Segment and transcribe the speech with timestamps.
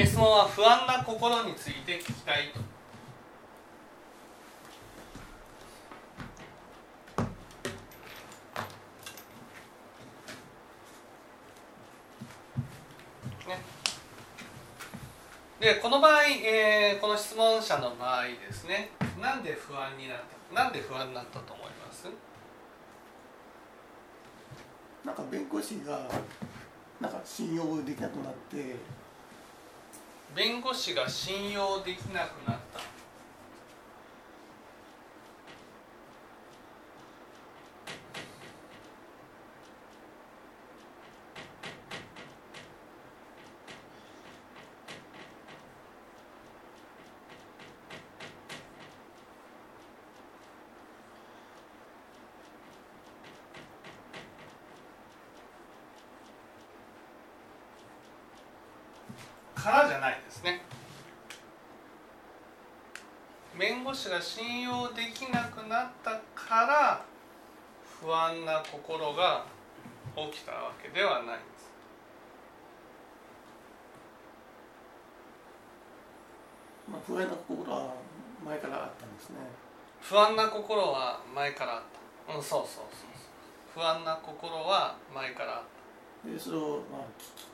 [0.00, 2.60] え質問は不安な心について聞きたいと。
[15.60, 18.92] でこの場合、えーこの質問者の場合ですね。
[19.20, 22.06] なんで不安になったなんで不安になったと思います？
[25.04, 26.10] なんか弁護士が
[26.98, 28.76] なんか信用できなくなって
[30.34, 32.80] 弁護士が信用できなくなった
[59.60, 60.62] からじゃないですね
[64.00, 67.04] 弁護士が信用できなくなったから
[68.00, 69.44] 不安な心が
[70.16, 71.70] 起きたわけではないんです。
[76.90, 77.94] まあ、不安な心は
[78.42, 79.36] 前からあったんですね。
[80.00, 81.82] 不安な心は前からあっ
[82.26, 82.34] た。
[82.34, 83.10] うんそうそうそう
[83.74, 87.04] 不安な心は前からあっでそれを、まあ、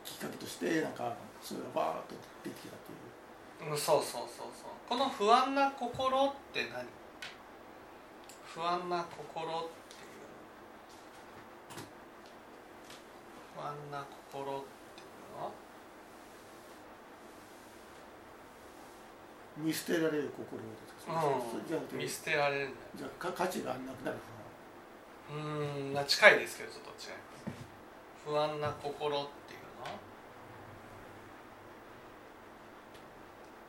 [0.05, 3.16] ききっかけとしてなんかそれがバーッと出てきたという
[3.59, 4.71] そうそうそうそう。
[4.89, 6.87] この不安な心って何？
[8.47, 11.83] 不安な心っていう
[13.55, 15.45] 不安な心っていうの？
[15.47, 15.51] は
[19.57, 20.65] 見捨てられる心で
[21.01, 24.19] すか、それじゃなくて見捨てられるんだじゃあか価値がなくなる
[25.31, 25.93] うーん。
[25.95, 27.57] まあ近いですけどちょっと違います。
[28.25, 29.91] 不安な心っていうのは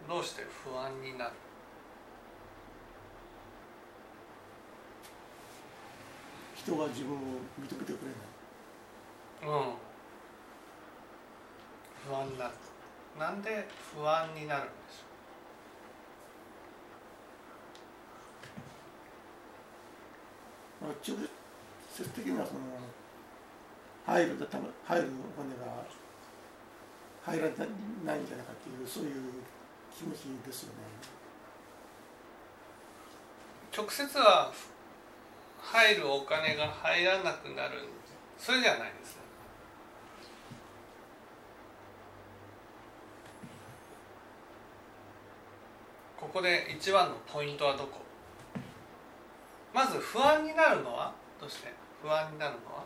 [0.07, 1.31] どうして不安になる。
[6.67, 7.19] 人が自分を
[7.61, 9.73] 認めてくれないうん
[12.05, 12.51] 不安になる
[13.17, 13.65] なんで
[13.95, 15.07] 不安になるんでしょ
[20.79, 21.17] まあ、直
[21.91, 22.59] 接的にはその
[24.05, 24.35] 入る。
[24.45, 25.09] ため入る。
[25.35, 25.83] 骨が
[27.23, 29.13] 入らないんじゃないかっていうそういう
[29.97, 30.75] 気持ちですよね。
[33.75, 34.51] 直接は
[35.59, 37.79] 入るお金が入らなくなる
[38.37, 39.21] それではないですね。
[46.19, 48.01] ここで一番のポイントはどこ？
[49.73, 51.11] まず不安になるのは？
[51.41, 51.73] どうして？
[52.03, 52.83] 不安になるのは？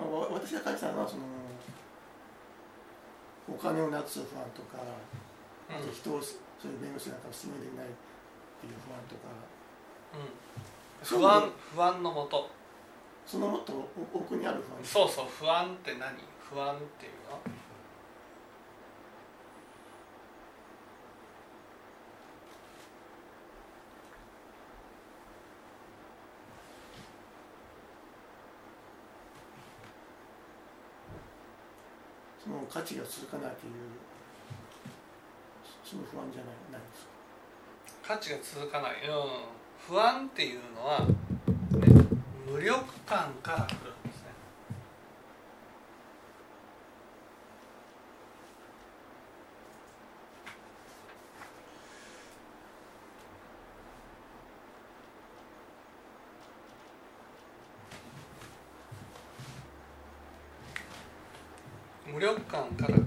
[0.00, 1.22] まあ、わ私が感じたのはその
[3.48, 4.80] お金をなくす不安とか、
[5.68, 7.88] あと人をそういう弁護士なんかを信用できないっ
[8.60, 9.28] ていう不安とか。
[10.12, 12.48] うん、不安不安のもと。
[13.26, 16.18] そのもっと奥にある不安そうそう不安って何？
[16.40, 17.38] 不安っていうの
[32.72, 33.56] 価値が続かない。
[33.56, 33.72] という
[35.84, 37.04] その不安じゃないないです
[38.06, 38.14] か？
[38.14, 39.30] 価値が続かない、うん、
[39.88, 41.06] 不安っていうのは、ね、
[42.46, 44.30] 無力感から来るんですね
[62.20, 63.02] 無力感から来る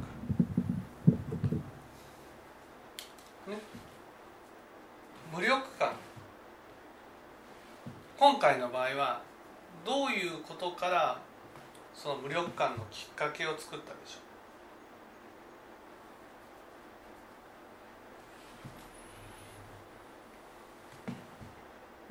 [3.47, 3.59] ね。
[5.31, 5.91] 無力感
[8.17, 9.21] 今回の場合は
[9.85, 11.21] どういうことから
[11.93, 14.19] その無力感のきっかけを作ったでしょ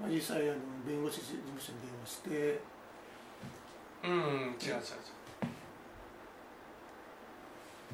[0.03, 2.61] まあ、実際あの弁護士事務所に電話して。
[4.05, 5.22] ううん違う違う違う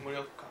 [0.04, 0.46] 無力感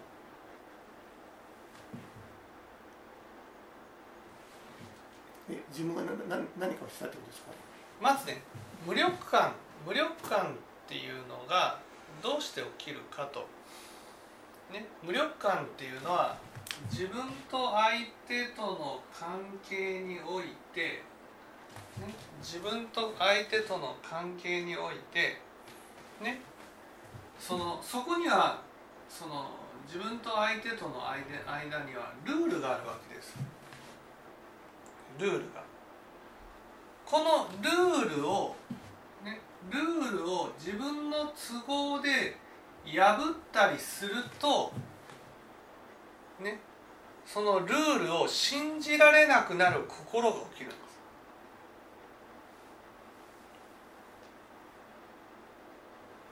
[5.50, 7.52] え自分がなな何かをしたってことですか？
[8.02, 8.42] まずね
[8.86, 9.54] 無力感
[9.86, 11.80] 無力感っていうのが
[12.22, 13.48] どうして起きるかと、
[14.74, 16.38] ね、無力感っていうのは
[16.92, 25.40] 自分と相手との関係において、ね、自分と相手との関係において
[26.22, 26.42] ね
[27.40, 28.62] そのそこには
[29.10, 29.50] その
[29.86, 33.36] 自分と相手との間にはルールがあるわけです。
[35.18, 35.64] ルールが。
[37.06, 38.56] このルールを
[39.24, 39.40] ね
[39.70, 42.36] ルールを自分の都合で
[42.86, 44.72] 破ったりすると
[46.42, 46.60] ね
[47.26, 50.76] そのルールを信じられなくなる心が起きるんで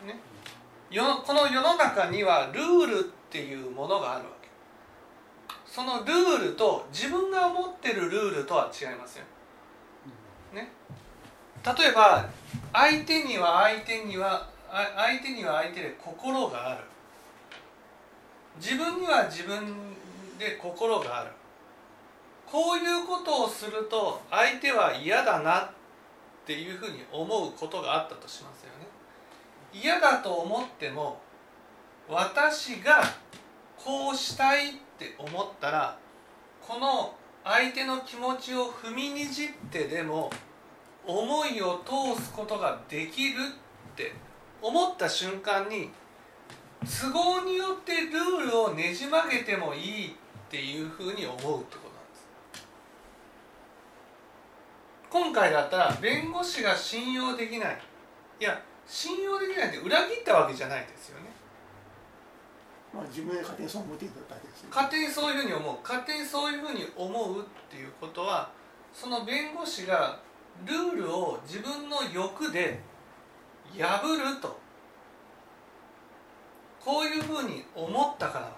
[0.03, 0.19] すね
[0.95, 4.47] よこの世の中にはルールっていうものがあるわけ。
[5.65, 9.25] そのルールと自分が思ってるルールとは違いますよ。
[10.53, 10.71] ね。
[11.65, 12.25] 例えば
[12.71, 16.83] 相手には相手には相手には相手で心がある。
[18.57, 19.75] 自分には自分
[20.39, 21.31] で心がある。
[22.49, 25.69] こういうことをすると相手は嫌だなっ
[26.45, 28.74] ていうふうに思うことがあったとしますよ。
[29.81, 31.19] 嫌だと思っても
[32.07, 33.03] 私が
[33.77, 35.97] こうしたいって思ったら
[36.61, 37.13] この
[37.43, 40.31] 相手の気持ちを踏みにじってでも
[41.05, 43.35] 思いを通すことができる
[43.93, 44.13] って
[44.61, 45.89] 思った瞬間に
[46.85, 50.11] 都合によってルールをねじ曲げてもいいっ
[50.49, 52.27] ていうふうに思うってことなんです。
[55.09, 57.77] 今回だったら弁護士が信用できない。
[58.39, 61.31] いや信用できないって裏切ったわけじゃないですよね。
[62.93, 64.67] まあ自分で勝手にそう思っていただけですよ。
[64.69, 65.77] 勝手にそういうふうに思う。
[65.83, 68.51] 勝手にそういうふうに思うっていうことは
[68.93, 70.19] その弁護士が
[70.65, 72.79] ルールを自分の欲で
[73.77, 74.01] 破
[74.35, 74.63] ると。
[76.83, 78.57] こういうふうに思ったからなんで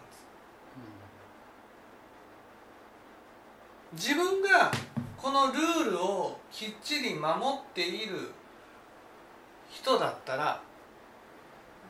[3.96, 4.08] す。
[4.12, 4.70] 自分が
[5.16, 8.34] このルールをきっちり守っている
[9.70, 10.62] 人だったら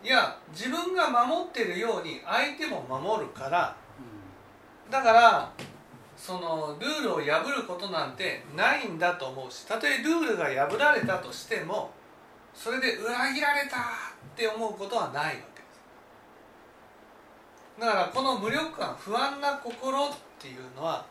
[0.04, 3.76] いや自分が守ってるように相手も守るから
[4.90, 5.52] だから
[6.16, 11.92] そのルールを破ることなんてないんだと思うしたとえルールが破られたとしても
[12.54, 13.80] それで裏切られたっ
[14.36, 15.68] て思うことはないわけで
[17.78, 17.80] す。
[17.80, 21.06] だからこの無力感不安な心っていうのは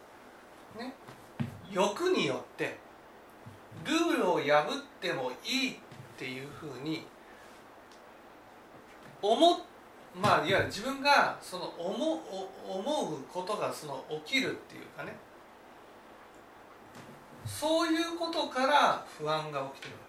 [0.77, 0.93] ね
[1.71, 2.77] 欲によって
[3.85, 5.77] ルールを破ってもいいっ
[6.19, 7.07] ていうふうに
[9.23, 9.61] 思っ
[10.21, 12.19] まあいわゆる自分がその思う
[12.67, 15.15] 思うことがその起きるっていうかね。
[17.47, 20.01] そういうことから不安が起きてるわ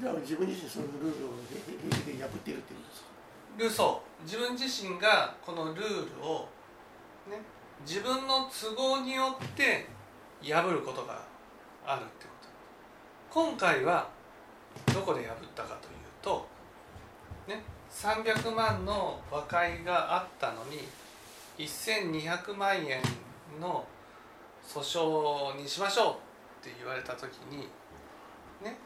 [0.00, 3.08] じゃあ自分自身そのルールを破っているっていうんですか？
[3.58, 4.24] けですそう。
[4.24, 6.48] 自分自身がこのルールを
[7.30, 7.40] ね
[7.86, 9.86] 自分の都合によって
[10.42, 11.22] 破ることが
[11.86, 12.37] あるってこと
[13.38, 14.08] 今回は
[14.92, 16.44] どこで破ったかというと
[17.46, 20.80] ね300万の和解があったのに
[21.56, 23.00] 1200万円
[23.60, 23.86] の
[24.66, 26.10] 訴訟にしましょ
[26.62, 27.58] うって言われた時に
[28.64, 28.76] ね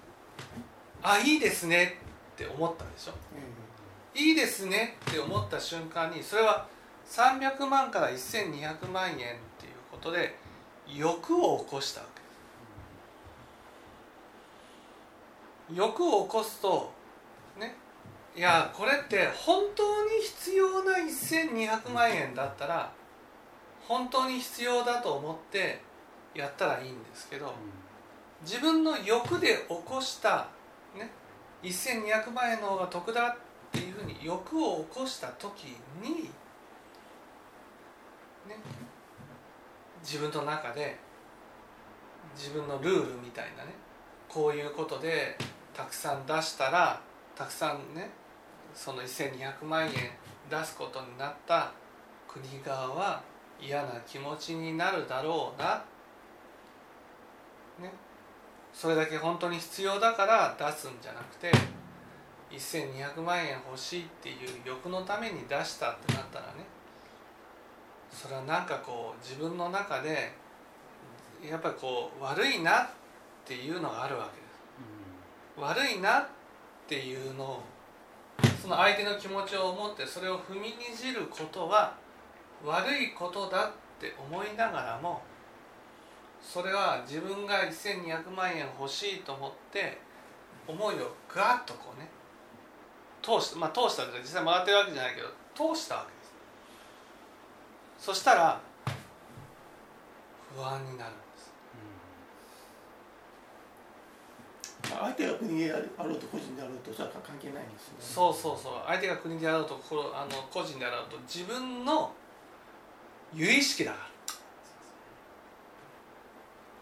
[1.03, 1.97] あいいですね
[2.35, 3.13] って思ったでしょ？
[4.15, 6.67] いいですねって思った瞬間にそれは
[7.09, 10.37] 300万から1200万円っていうことで
[10.95, 12.03] 欲を起こした。
[12.03, 12.33] わけです
[15.75, 16.93] 欲を起こすと
[17.59, 17.75] ね。
[18.35, 22.91] いやこれって本当に必要な1200万円だったら
[23.87, 25.81] 本当に必要だと思って
[26.35, 27.53] やったらいいんですけど
[28.43, 30.49] 自分の欲で起こした
[30.97, 31.11] ね
[31.63, 33.37] 1200万円の方が得だっ
[33.71, 36.31] ていうふうに欲を起こした時に
[38.49, 38.57] ね
[40.03, 40.97] 自分の中で
[42.35, 43.75] 自分のルールみたいなね
[44.29, 45.37] こういうことで
[45.75, 47.01] たくさん出したら
[47.35, 48.11] たくさんね
[48.75, 49.93] その1200万円
[50.51, 51.73] 出すことになった
[52.29, 53.23] 国側は
[53.61, 55.83] 嫌な気持ちになるだろうな
[57.81, 57.93] ね
[58.73, 61.53] それだけ本当に必要だから出すんじゃなくて
[62.51, 66.65] 1200万円欲しいっていう欲のために出したってなったらね
[68.11, 70.33] それはなんかこう自分の中で
[71.49, 72.89] やっぱりこう悪いなっ
[73.45, 74.42] ていうのがあるわけ。
[75.59, 76.27] 悪いなっ
[76.89, 77.63] ていうのを
[78.61, 81.95] その相手の気持ちを思ってそれを踏みにじることは
[82.65, 85.23] 悪いことだって思いながらも
[86.41, 89.99] それは自分が1200万円欲しいと思って
[90.67, 92.09] 思いをガッとこうね
[93.23, 96.23] 通したまあ通したって実際回ってるわけじゃないけど通したわけです。
[98.07, 98.61] そしたら
[100.55, 101.21] 不安になるんで
[104.89, 107.99] す相手が国であろうと個人であろうとそれは関係ないんですよね。
[108.01, 108.73] そうそうそう。
[108.87, 112.13] 相手が国であろうとこあの個人であろうと自分の
[113.35, 113.99] 由意識だか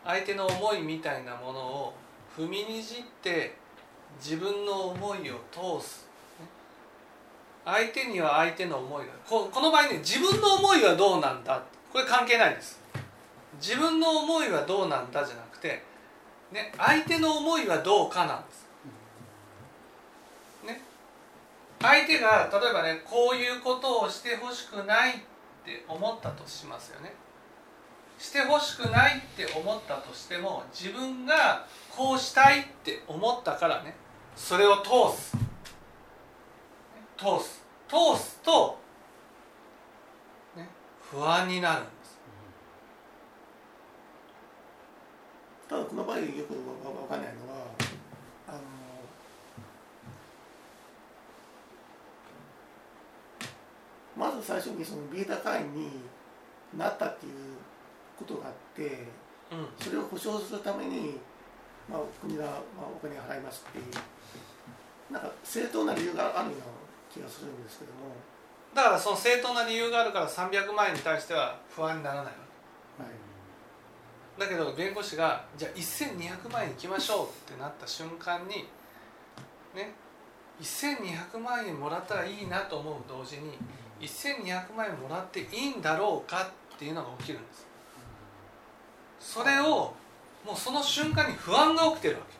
[0.04, 0.12] ら。
[0.12, 1.94] 相手の思いみたいなものを
[2.36, 3.54] 踏みにじって
[4.18, 6.08] 自分の思いを通す。
[7.64, 11.62] 相手には相手の思いがここの場合ね自分の思いはどうなんだ
[11.92, 12.80] これ関係ないです。
[13.60, 15.82] 自分の思いはどうなんだじゃなくて、
[16.52, 18.66] ね、相手の思いはどうかなんです。
[20.66, 20.82] ね。
[21.80, 25.14] 相手が例えばねこういうことをしてほしくないっ
[25.64, 27.14] て思ったとしますよね。
[28.18, 31.66] してほしくないって思ったとしても自分が
[31.96, 33.94] こうしたいって思ったからね
[34.34, 35.36] それを通す。
[37.16, 37.60] 通す。
[37.88, 38.78] 通すと、
[40.56, 40.68] ね、
[41.10, 41.82] 不安になる。
[41.82, 41.99] んです
[45.70, 46.52] ただこの場合よく
[46.84, 47.64] わわかんないのは
[48.48, 48.58] あの
[54.16, 55.90] まず最初にそのビータ会員に
[56.76, 57.32] なったっていう
[58.18, 59.06] ことがあって
[59.52, 61.18] うんそれを保証するために、
[61.88, 63.84] まあ、国が、まあ、お金を払いますっていう
[65.12, 66.64] なんか正当な理由があるような
[67.14, 68.14] 気がするんですけども、
[68.72, 72.32] だからその正当な理由があるから300万円に対しては不安にならないわ
[72.98, 73.02] け。
[73.02, 73.12] はい、
[74.40, 78.64] だけど弁護士がじゃあ1200万円いきましょうってなった瞬間に
[79.74, 79.92] ね
[80.62, 83.58] 1200万円もらったらいいなと思う同時に
[84.00, 87.66] 1200万円もらっていいんだろうかっていうのが起きるんです。
[89.20, 89.94] それを
[90.46, 92.32] もうその瞬間に不安が起きてるわけ。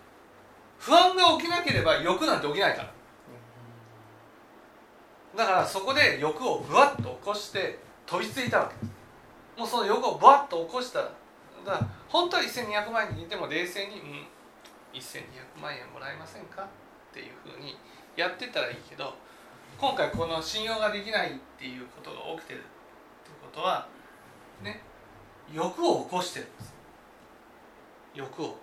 [0.79, 2.93] 不安が起きなければ欲なんて起きないから。
[5.37, 8.87] だからそこで欲をぶわっと起こして飛びついたわけ。
[8.87, 11.20] ですもうその欲をぶわっと起こしたら
[11.65, 14.27] だから本当は1200万円にいても冷静に「うん
[14.93, 16.67] 1200万円もらえませんか?」っ
[17.15, 17.79] ていうふうに
[18.17, 19.15] やってたらいいけど
[19.79, 22.69] 今回この信用ができないっていうことが起きてるって
[23.43, 23.87] ことは
[24.63, 24.83] ね
[25.53, 26.75] 欲を起こしてるんです
[28.15, 28.57] 欲を。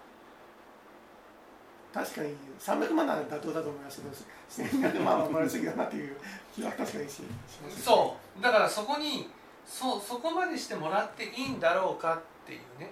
[1.93, 6.17] 確かに300万なら妥当だと思いますけど1200万は生まれすぎだなっていう
[6.53, 7.21] 気は確かにしし
[7.63, 7.81] ます。
[7.81, 8.41] そう。
[8.41, 9.31] だからそこに
[9.65, 12.89] そそこまでしてもらっていいんだろうかっていうね。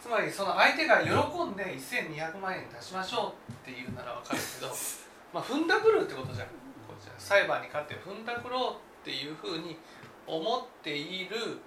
[0.00, 4.72] つまりその相手が喜んで1200万円出しましょうっていうならわかるけど
[5.32, 6.48] まあ踏んだくるってことじゃん。
[6.48, 6.52] こ
[6.98, 9.78] うじゃ裁判に勝って踏んだくろうっていうふうに
[10.26, 11.60] 思っている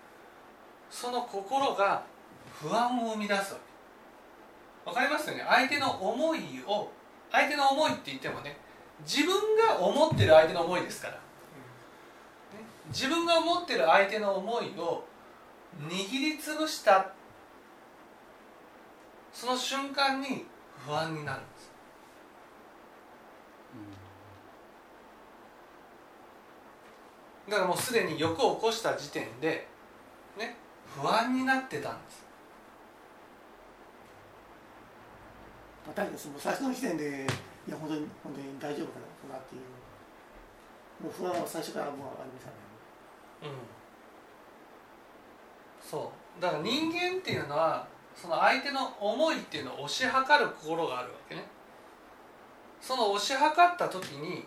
[0.90, 2.04] その心が
[2.62, 3.60] 不安を生み出すわ
[4.86, 4.90] け。
[4.90, 5.46] わかりますよね？
[5.48, 6.92] 相手の思いを
[7.32, 8.58] 相手の思いって言ってもね
[9.02, 11.20] 自分が思ってる相手の思いですから。
[12.88, 15.04] 自分が思ってる相手の思いを
[15.80, 17.10] 握りつぶした
[19.34, 20.46] その瞬間に
[20.86, 21.72] 不安になるんです。
[27.50, 29.68] だからもうすでに欲を起こした時点で
[30.38, 32.26] ね不安になってたんです。
[35.86, 37.28] まあ確か最初の時点で
[37.68, 39.62] いや本当に本当に大丈夫かなっていう。
[41.04, 42.56] もう不安は最初からもうありましたね。
[43.44, 43.50] うん。
[45.90, 46.42] そう。
[46.42, 51.44] だから人間っていうのはその相手の思いっていうのを推し量る心があるわけね
[52.82, 54.46] その推し量った時に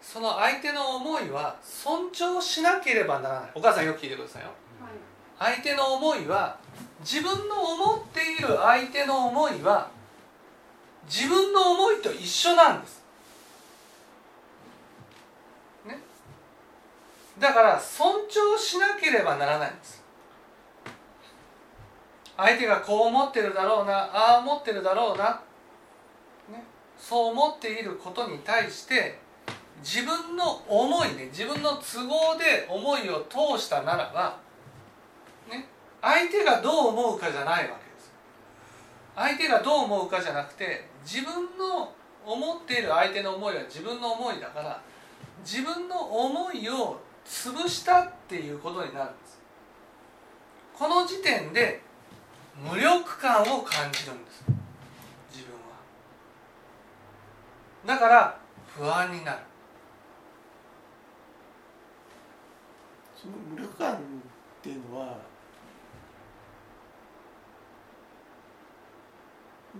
[0.00, 4.48] その相手の思いは尊重しなければならないお母さんよく聞いてくださいよ
[5.38, 6.56] 相手の思いは
[7.00, 9.90] 自分の思っている相手の思いは
[11.06, 13.02] 自分の思いと一緒なんです。
[15.86, 15.98] ね。
[17.38, 20.01] だから尊重しなければならないんです。
[22.36, 25.40] 相手がこう思ってるだろうなああ思ってるだろうな、
[26.50, 26.64] ね、
[26.98, 29.18] そう思っていることに対して
[29.82, 34.38] 自分の思いね自分の都合で思いを通したならば
[35.50, 35.66] ね
[36.00, 38.12] 相手がどう思うかじゃないわけです。
[39.14, 41.92] 相手がどう思うかじゃなくて自分の
[42.24, 44.80] 思っている相手の思いは自分の思いだから
[45.44, 49.40] 自分の思いを潰したっていうことになるんです。
[50.78, 51.80] この時点で
[52.56, 54.44] 無力感を感じるんです。
[55.30, 55.76] 自分は。
[57.86, 58.38] だから
[58.76, 59.38] 不安になる。
[63.16, 63.98] その無力感っ
[64.60, 65.18] ていうのは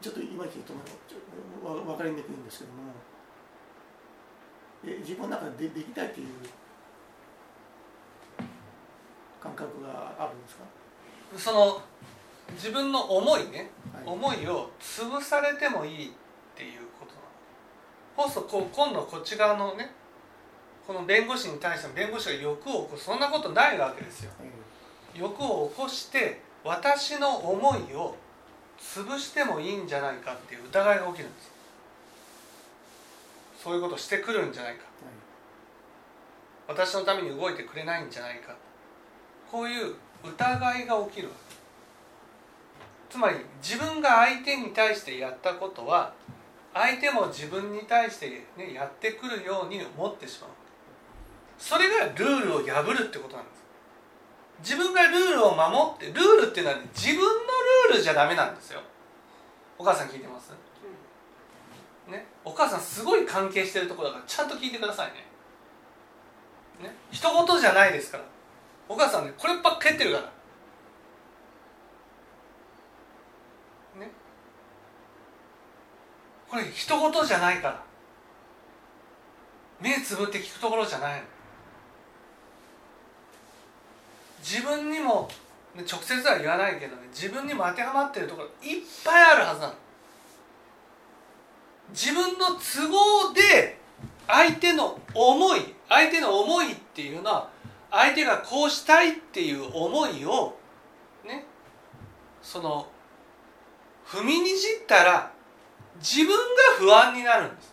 [0.00, 1.20] ちょっと今聞いてもちょっ
[1.76, 2.92] と分かりにくいんですけども
[4.84, 6.28] え自分の中でできたいっていう
[9.40, 10.64] 感覚があるんですか、
[11.36, 11.82] その
[12.54, 14.04] 自分の思いねはい。
[14.06, 16.11] 思いを潰されてもいいっ
[16.52, 18.30] っていうことなの。
[18.30, 19.90] そうするとこう今度こっち側のね
[20.87, 23.04] この弁護士に対しても弁護士が欲を起こす。
[23.04, 24.30] そんなことないわけですよ。
[25.14, 28.16] 欲を起こして私の思いを
[28.78, 31.52] 潰してもいいんじゃないかっていう疑いが起きるんです。
[33.62, 34.82] そういうことしてくるんじゃないか。
[36.68, 38.54] 私のために動いてくれないんじゃないか。
[39.50, 39.94] こういう
[40.25, 41.41] 疑いが起きるわけ
[43.12, 46.14] つまり自分が相手に対してやったことは
[46.73, 50.50] 相手も自分に対して、ね、やってくるように思ってしまう。
[51.59, 53.62] それがルールを破るってことなんです。
[54.73, 57.28] 自分がルールを守ってルールっていうのは、ね、自分の
[57.90, 58.81] ルールじゃダメなんですよ。
[59.78, 60.54] お母さん聞いてます、
[62.09, 66.88] ね、お母さんすごい関係してるところだからちゃんと聞いてくださいね。
[66.88, 66.95] ね？
[67.11, 68.25] 一言じゃないですから。
[68.88, 70.33] お母さんねこればっかやってるから
[76.52, 77.82] これ一言じゃないから。
[79.80, 81.23] 目つぶって聞くところじゃない
[84.40, 85.28] 自分にも
[85.75, 87.09] 直接は言わないけどね。
[87.11, 89.75] 自分にも当てはまってるところいっぱいあるはずなの。
[91.88, 93.78] 自分の都合で
[94.26, 97.49] 相手の思い相手の思いっていうのは
[97.90, 100.54] 相手がこうしたいっていう思いを
[101.26, 101.47] ね
[102.42, 102.87] その
[104.06, 105.31] 踏みにじったら
[106.02, 106.37] 自分が
[106.78, 107.73] 不安になるんです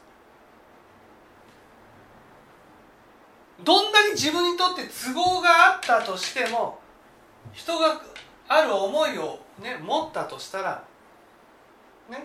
[3.63, 6.79] どんなに自分にとって都合があったとしても
[7.51, 8.01] 人が
[8.47, 10.83] ある思いを、ね、持ったとしたら、
[12.09, 12.23] ね、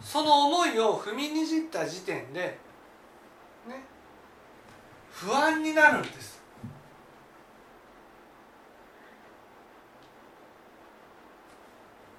[0.00, 2.58] その思いを踏みにじった時点で、ね、
[5.10, 6.42] 不安になるんです。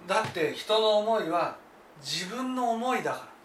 [0.08, 1.58] だって人の思いは
[2.02, 3.36] 自分の思いだから。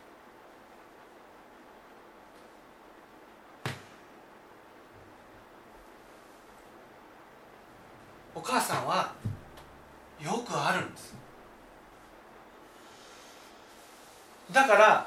[8.34, 9.12] お母さんは
[10.22, 11.14] よくあるんです。
[14.52, 15.06] だから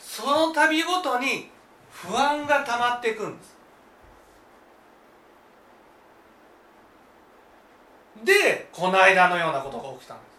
[0.00, 1.50] その度ごとに
[1.90, 3.56] 不安がたまっていくんです。
[8.24, 10.37] でこの間のようなことが起きたんです。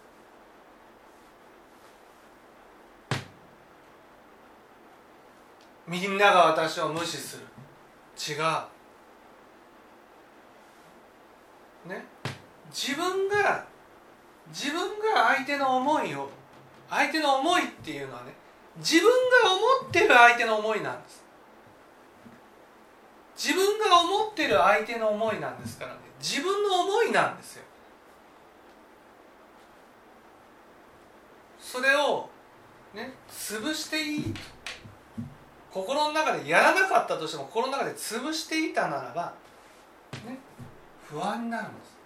[5.90, 7.44] みんなが私を無視する。
[8.36, 8.40] 違う。
[11.90, 12.06] ね。
[12.70, 13.66] 自分が
[14.50, 16.30] 自分が相手の思いを
[16.90, 18.34] 相手の思いっていうのはね
[18.78, 19.10] 自分
[19.44, 21.24] が思ってる相手の思いなんです。
[23.36, 26.00] 自分が思ってる相手の思いなんですからね。
[26.20, 27.64] 自分の思いなんですよ。
[31.60, 32.30] それを
[32.94, 34.34] ね潰していい。
[35.72, 39.34] 心の中でやらなかったとしても心の中で潰していたならば
[40.26, 40.38] ね
[41.08, 42.00] 不安になるんです。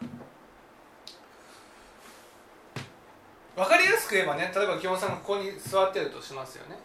[3.55, 6.77] 分かりやすく言えばね例えば清盛さんがここに座ってるとしますよね。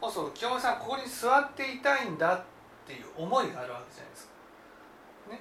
[0.00, 2.42] そうそう清さんここに座っていたいんだっ
[2.86, 4.32] ていう思いがあるわけじゃないですか、
[5.30, 5.40] ね、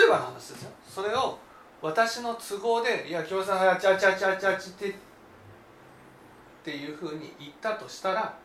[0.00, 0.70] 例えばの話ですよ。
[0.86, 1.38] それを
[1.82, 4.94] 私の都合で「いや清盛さんがちゃあちゃあちゃあちゃちって」っ
[6.64, 8.36] ていうふうに言ったとしたら、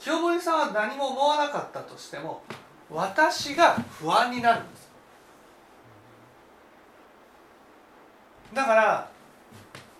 [0.00, 2.42] 清盛さんは何も思わなかったとしても
[2.90, 4.90] 私が不安になるんです。
[8.54, 9.08] だから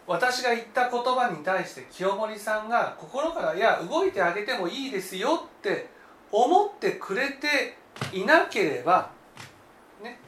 [0.07, 5.91] 私が言った言葉に対して清盛さんが心から「いや動いてあげてもいいですよ」って
[6.33, 7.77] 思ってくれて
[8.13, 9.11] いなければ
[10.03, 10.19] ね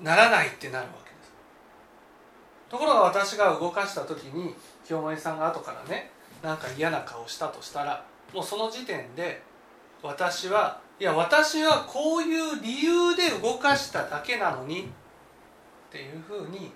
[0.00, 1.32] ならないってなるわけです。
[2.70, 4.54] ところが私が動かした時に
[4.86, 6.10] 清盛さんが後からね
[6.40, 8.02] なんか嫌な顔したとしたら
[8.32, 9.42] もうその時点で
[10.02, 14.84] 私はいや私はこういう理由で動かしただけなのにっ
[15.90, 16.72] ていうふうに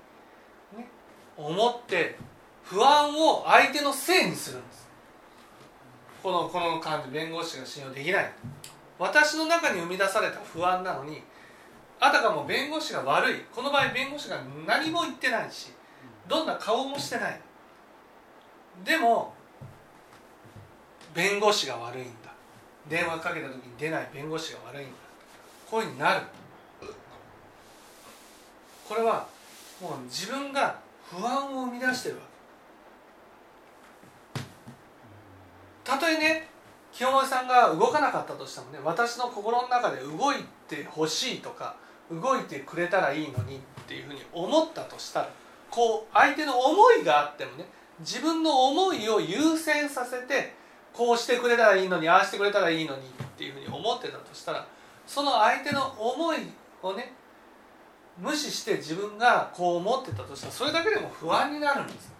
[1.36, 2.18] 思って
[2.64, 4.86] 不安を相手のせいにするんです。
[6.22, 8.32] このこの感じ弁護士が信用できない
[8.98, 11.22] 私の中に生み出された不安なのに
[12.00, 13.40] あたかも弁護士が悪い。
[13.54, 15.70] この場合弁護士が何も言ってないし
[16.26, 17.40] どんな顔もしてない。
[18.84, 19.32] でも
[21.16, 22.10] 弁護士が悪いんだ。
[22.88, 24.92] 電話かけた時に出ない弁護士が悪いんだ。
[25.68, 26.20] こういうふうになる
[28.88, 29.26] これは
[29.82, 30.78] もう自分が
[31.10, 32.20] 不安を生み出してるわ
[34.34, 34.40] け。
[35.82, 36.48] たとえね
[36.92, 40.36] 清盛さんが動かなかったとしてもね私の心の中で動い
[40.68, 41.76] てほしいとか
[42.10, 45.30] 動いてくれたらいいのにっていうふうに思ったとしたら
[45.70, 47.66] こう相手の思いがあってもね
[48.00, 50.54] 自分の思いを優先させて
[50.96, 53.04] こうしてくれたらいいのにああしてくれたらいいのにっ
[53.36, 54.66] ていうふうに思ってたとしたら
[55.06, 56.38] その相手の思い
[56.82, 57.12] をね
[58.18, 62.16] 無視して自分がこう思ってたとしたらそれだけでも不安になるんですね。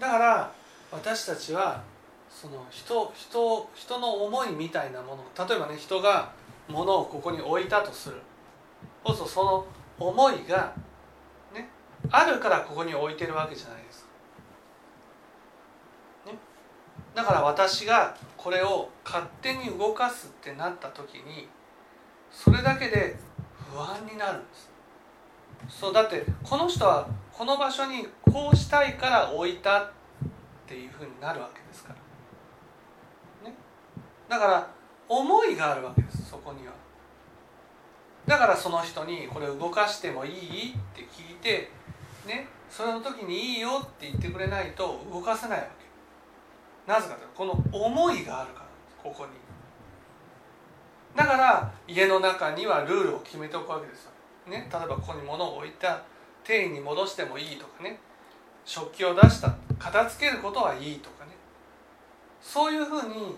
[0.00, 0.52] だから
[0.90, 1.82] 私たちは
[2.40, 5.46] その人人人の思いみたいなもの。
[5.46, 6.32] 例えばね人が
[6.68, 8.16] 物をここに置いたとする。
[9.04, 9.66] そうするとその
[9.98, 10.72] 思いが
[11.52, 11.68] ね
[12.10, 14.08] あるからここに置いてるわけじゃないです。
[16.24, 16.38] か、ね、
[17.14, 21.46] だから私がこれを勝手に動かすってなった時に
[22.30, 23.16] それだけで
[23.70, 24.70] 不安になるんです。
[25.68, 29.90] そうだってこの人はこの場所にこうしたいから置いたっ
[30.66, 32.09] ていうふうになるわけですから。
[34.30, 34.70] だから
[35.08, 36.72] 思いがあるわけですそこには。
[38.26, 41.70] だからその人にこれ動かしてもいいって聞いて
[42.26, 45.66] ねその時にいいよって言ってくれないと動かせないわ
[46.86, 46.90] け。
[46.90, 48.66] なぜかというとこの思いがあるから
[49.02, 49.32] ここに。
[51.16, 54.12] だから家の中にはルールを決めておくわけですよ、
[54.46, 56.02] ね、例えばここに物を置いた
[56.44, 57.98] 定位に戻してもいいとかね。
[58.64, 61.32] 食器を出した片付けることはいいとかね。
[62.40, 63.36] そういうふうに、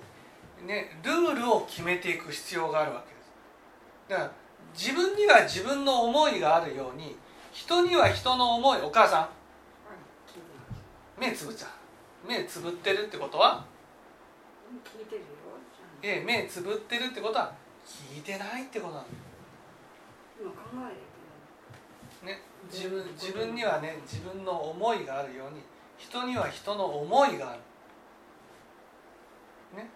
[0.66, 3.32] ね、ルールを決めていく必要があるわけです。
[4.08, 4.32] だから
[4.74, 7.16] 自分には自分の思いがあるように
[7.52, 9.28] 人には人の思いお母さん
[11.20, 12.28] 目つぶっちゃう。
[12.28, 13.64] 目つぶってるってことは
[14.84, 15.26] 聞いてるよ。
[16.02, 17.52] ええ目つぶってるってことは
[17.86, 19.04] 聞いてないってことなん
[22.22, 25.60] ね、自分自分にはね自分の思いがあるように
[25.98, 27.60] 人には人の思いがある、
[29.76, 29.90] ね、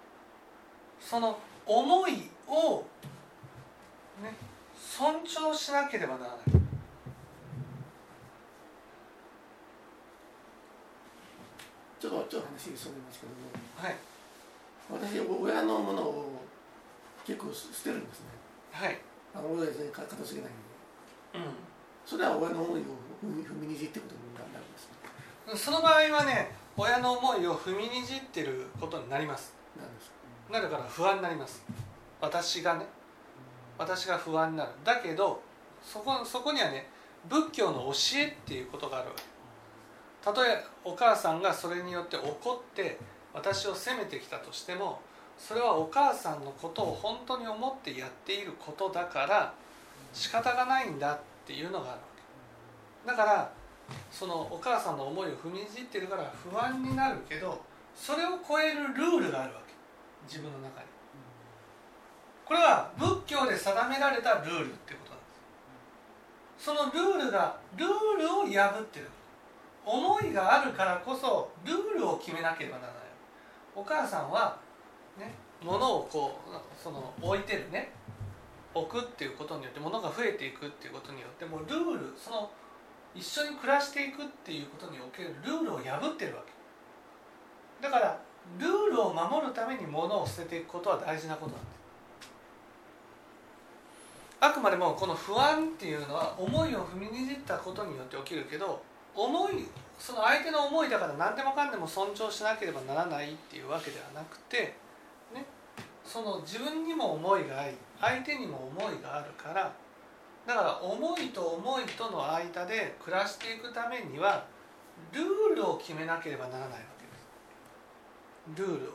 [1.08, 2.84] その思いを、
[4.20, 4.34] ね、
[4.76, 6.38] 尊重しなければならない。
[12.00, 13.46] ちょっとちょっと話それますけども。
[13.76, 13.96] はい。
[14.90, 16.42] 私親のものを
[17.24, 18.26] 結構捨てるんですね。
[18.72, 18.98] はい。
[19.32, 20.66] あの親で片付けないんで。
[21.34, 21.38] う
[22.04, 22.84] それは親の思いを
[23.22, 29.55] 踏み踏みにじってことになるんですんその場合はね親の思いを踏みにじってることになります
[30.50, 31.64] なるから不安になります。
[32.20, 32.86] 私がね。
[33.78, 34.70] 私が不安になる。
[34.84, 35.42] だけど
[35.82, 36.88] そこそこにはね
[37.28, 39.22] 仏教の教えっていうことがあるわけ。
[40.22, 42.98] たとえお母さんがそれによって怒って
[43.32, 45.00] 私を責めてきたとしても
[45.38, 49.54] それはお母さんのことを本当に思ってやっていることだから
[50.12, 51.96] 仕方がないんだっていうのがあるわ
[53.04, 53.10] け。
[53.10, 53.52] だから
[54.10, 57.60] そのお母さんの思いを踏みにじってるから不安になるけど
[57.94, 59.75] それを超えるルールがあるわけ。
[60.26, 60.86] 自分の中に
[62.44, 65.24] これは仏教で定められたルールってことなんで
[66.58, 66.64] す。
[66.64, 69.10] そのルールがルールを破ってる。
[69.84, 73.02] 思いがあるからこそルールを決めなければならない。
[73.74, 74.56] お母さんは
[75.18, 77.92] ね物をこうその置いてるね。
[78.74, 82.50] 置くっていうことによって物が増えていくっていうことによってもうルールその
[83.14, 86.52] 一緒に暮らしていくっていうことにおけるルールを破ってるわけ。
[87.82, 88.20] だから
[88.58, 91.76] ルールを守るために物を捨てていくことは大事なことなんです
[94.40, 98.82] あくまでもこの不安っていうのは思いを踏みにじったことによって起きるけど
[99.14, 99.66] 思い
[99.98, 104.74] その相手の思いだから何でもかんでも尊重しなければならないっていうわけではなくて、
[105.34, 105.44] ね、
[106.04, 109.72] その自分にも思いがあり相手にも思いがあるから
[110.46, 114.44] だから思いと思いとの間で暮らしていくためには
[115.12, 116.95] ルールを決めなければならないわけ。
[118.54, 118.94] ルールを。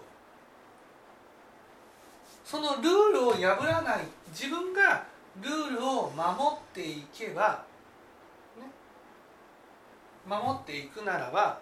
[2.45, 2.83] そのルー
[3.13, 5.05] ルを破らない自分が
[5.41, 7.65] ルールを守っていけば
[8.57, 8.67] ね。
[10.27, 11.59] 守っていくならば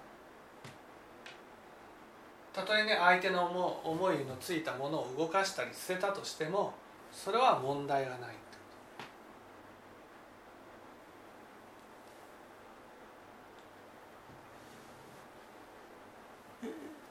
[2.53, 6.73] たとえね相手の思思いのついたものを動かしたり捨てたとしても
[7.11, 8.35] それは問題がない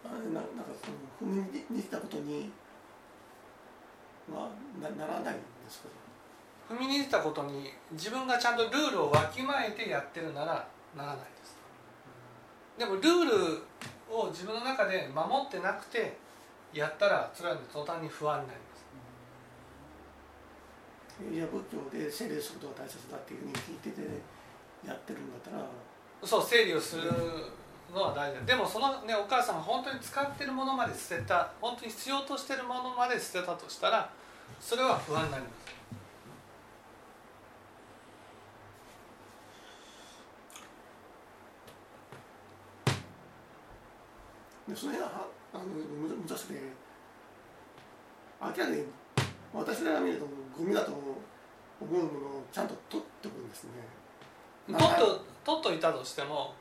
[0.05, 1.43] あれななんかその踏み
[1.77, 2.51] にじったことに
[4.33, 5.89] はなならないんですか
[6.69, 11.57] 踏みにじったことに自分がちゃんとルールをわきまえてやってるならならないです。
[12.79, 13.63] でもルール
[14.15, 16.17] を自分の中で守ってなくて
[16.73, 18.67] やったらそれはね途端に不安になりま
[21.31, 21.35] す。
[21.35, 24.03] いや仏教で整理することが大切だっていうふうに聞いてて
[24.87, 25.65] やってるんだったら。
[26.23, 27.11] そう整理をする
[27.95, 28.47] のは大事だ。
[28.47, 34.11] でもそのねお母さんが本当に使ってるものまで捨てた本当に必要としてるものまで捨てたとしたら
[34.61, 35.59] それは不安になります。
[44.69, 46.61] でその辺はあのむ難しくて
[48.41, 48.85] 明らかに
[49.55, 53.71] 私らが見るとゴミだと思うものをちゃんと取っておくんですね。
[54.67, 56.53] 取っと取っといたとしても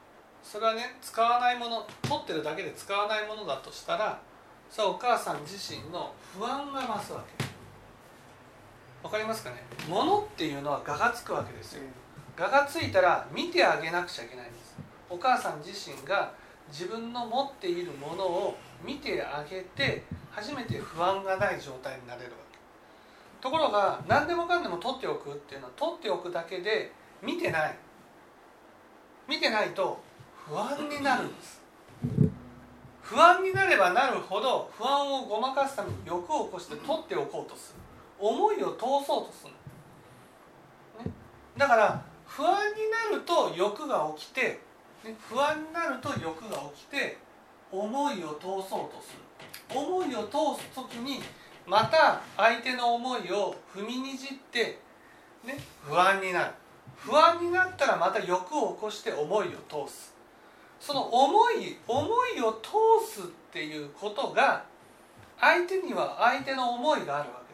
[0.43, 4.19] それはね使わないもの取ってるだけで使わないものだとしたら
[4.69, 7.45] それはお母さん自身の不安が増すわけ。
[9.03, 9.63] わかりますかね？
[9.87, 11.83] 物っていうのは我がつくわけですよ。
[12.37, 14.75] 我がついたら見てあげなくちゃいけないんです。
[15.09, 16.33] お母さん自身が
[16.69, 22.57] 自分の持っているものを見てあげて初めて不安がない状態になれるわけ。
[23.39, 27.77] ところが何でもかんでも取っておくっていうのは取っておくだけで見てない。
[29.29, 29.99] 見てないと
[30.49, 31.61] 不安になるんです。
[33.01, 37.79] 不安になればなるほど不安をごまかすために欲を起こして取っておこうとする。
[38.19, 39.51] 思いを通そうとする、
[41.05, 41.11] ね、
[41.55, 44.59] だから不安になると欲が起きて、
[45.03, 47.17] ね、不安になると欲が起きて
[47.71, 49.77] 思いを通そうとする。
[49.77, 51.21] 思いを通す時に
[51.65, 54.79] また相手の思いを踏みにじって、
[55.43, 56.51] ね、不安になる。
[56.95, 60.16] 不安になったらまた欲を起こして思いを通す。
[60.79, 62.69] その思い思いを通
[63.05, 64.63] すっていうことが
[65.39, 67.53] 相手には相手の思いがあるわけ。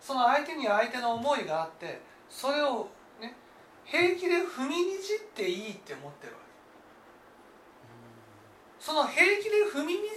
[0.00, 2.88] その相手には相手の思いがあってそれを
[3.20, 3.34] ね
[3.84, 6.44] 平気で踏みにじっていいって思ってるわけ。
[8.84, 10.10] その平気で踏みにじる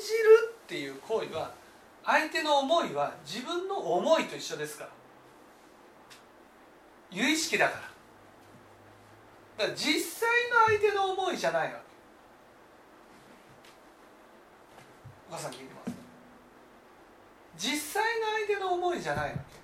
[0.64, 1.52] っていう行為は
[2.06, 4.90] 相手の思いは自分の思いと一緒ですから。
[7.12, 7.82] 有意識だから。
[9.58, 11.80] だから実際の相手の思いじゃないわ
[15.34, 15.98] けお母さん聞いてます
[17.58, 19.64] 実際の相手の思いじゃないわけ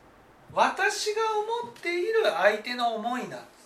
[0.53, 1.21] 私が
[1.63, 3.59] 思っている相手の思いなんです。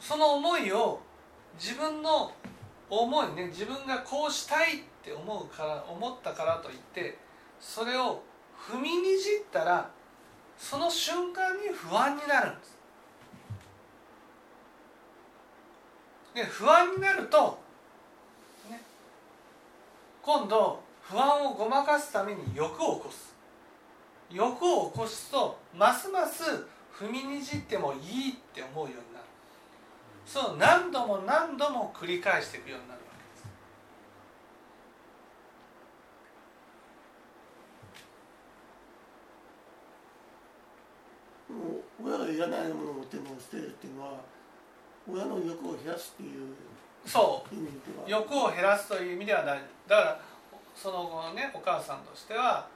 [0.00, 1.00] その思いを
[1.60, 2.32] 自分の
[2.88, 7.18] 思いね自分がこうしたいって思うから思ったからといって
[7.60, 8.22] それを
[8.58, 9.90] 踏みにじったら
[10.56, 12.81] その瞬間に不安になるんです。
[16.34, 17.58] で不安になると、
[18.70, 18.80] ね、
[20.22, 23.32] 今度不安をごまかすために欲を起こす。
[24.30, 26.42] 欲を起こすとますます
[26.94, 29.26] 踏みにじってもいいって思うようになる。
[30.24, 33.06] そう何度も何度も繰り返していくようになるわ
[41.48, 41.82] けです。
[42.02, 44.31] 親がいらないものを持っても捨てるっていうのは
[45.10, 46.54] 親の欲を減らすっていう
[47.04, 48.10] そう。
[48.10, 49.62] 欲を減らすという意味ではない。
[49.88, 50.20] だから
[50.74, 52.66] その後ねお母さんとしては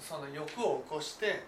[0.00, 1.44] その欲を起こして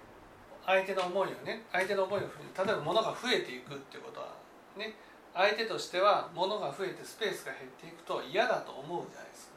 [0.67, 2.29] 相手の思いをね相手の思いを例
[2.63, 4.29] えば物が増えていくっていうことは
[4.77, 4.95] ね
[5.35, 9.55] 相手としては物が増えてスペースが減っていくと嫌だと思うじゃないですか。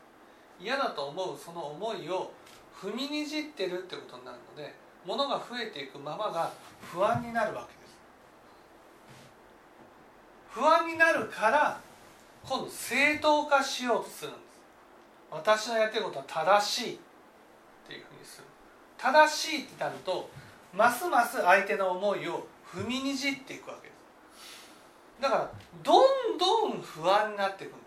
[0.62, 2.32] 嫌だと思うその思いを
[2.74, 4.74] 踏みにじってるってことになるので
[5.06, 7.83] 物が増えていくままが不安になるわけです。
[10.54, 11.80] 不安になるから
[12.44, 14.44] 今度正当化しようとするんです。
[15.32, 16.98] 私のやってることは正しいっ
[17.88, 18.44] ていうふうにする。
[18.98, 20.30] 正しいってなると
[20.74, 25.22] ますます相手の思いを踏みにじっていくわけです。
[25.22, 27.84] だからどんどん不安になっていくんです。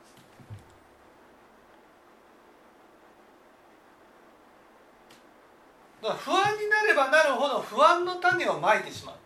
[6.03, 9.17] だから不安になればなるほど不安の種をまいてしまう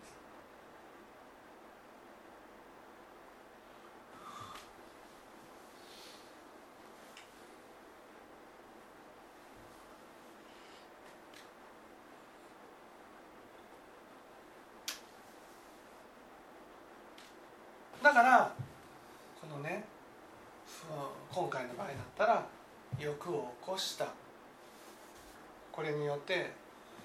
[18.03, 18.51] だから
[19.39, 19.85] このね
[21.31, 22.45] 今回の場合だったら
[22.99, 24.05] 欲を起こした。
[25.71, 26.51] これによって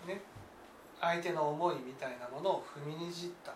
[0.05, 0.21] ね
[1.01, 3.55] 相手の思いみたいなものを踏みにじった。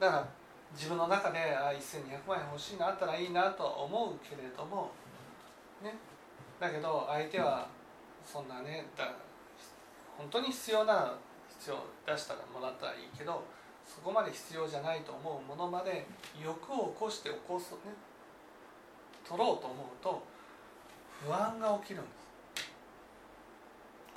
[0.00, 0.28] だから
[0.72, 4.92] 自分の中であ1200万円欲しいなあったらいいなとは思うけれども
[5.82, 5.92] ね。
[6.58, 7.68] だけど相手は
[8.24, 9.12] そんなねだ
[10.16, 11.14] 本当に必要なら
[11.50, 11.76] 必要
[12.06, 13.44] 出したらもらったらいいけど
[13.84, 16.06] そこまで必要じゃないと思うものまで
[16.42, 17.92] 欲を起こして起こすね。
[19.28, 20.37] 取ろうと思うと
[21.24, 22.18] 不安が起きるんです。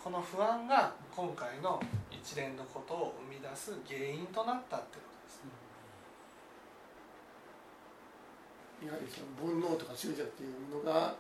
[0.04, 5.44] この不安が今回の一連のことを生み出す原因となったってことです、
[8.88, 11.14] やはりその煩悩とか執着っていうのが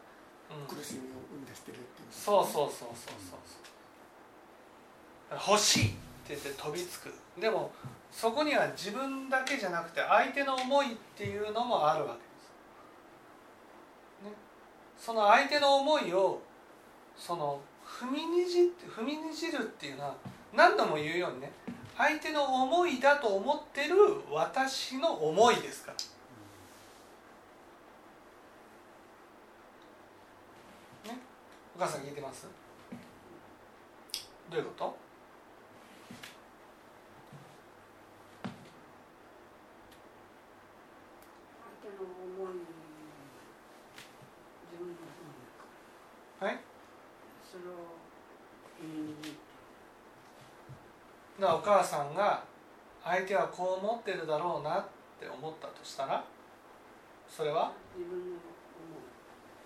[0.52, 0.68] うん。
[0.68, 3.40] 苦しみを生み出してるっていう、そうそうそうそうそう
[5.30, 5.52] そう。
[5.52, 5.98] 欲しいって
[6.30, 7.14] 言って飛びつく。
[7.40, 7.72] でも
[8.12, 12.22] そこには自分だけじゃなくて相手の思いっていうのもあるわけ
[15.04, 16.40] その相手の思いを
[17.18, 20.14] その踏みにじって踏みにじるっていうのは
[20.54, 21.52] 何度も言うようにね
[21.98, 23.96] 相手の思いだと思ってる
[24.32, 25.94] 私の思いですか
[31.06, 31.12] ら。
[31.12, 31.18] ね
[31.76, 32.48] お母さん聞いてます？
[34.52, 34.96] どういうこと
[41.82, 42.54] 相手の思い
[44.72, 44.96] 自分の思い
[46.40, 46.54] かはい
[47.50, 47.66] それを
[48.80, 49.40] 踏みにじってだから
[51.44, 52.44] お母さんが
[53.04, 54.86] 相手はこう思ってるだろうなっ
[55.20, 56.24] て思ったとしたら
[57.28, 57.72] それは？
[57.98, 58.40] 自分の思い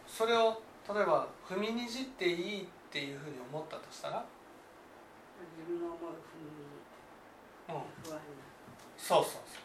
[0.07, 4.23] それを例えば踏みにじっていいっていうふうに思ったとしたら？
[5.57, 6.63] 自分の思踏みに
[7.67, 7.81] じうん。
[8.97, 9.59] そうそうそ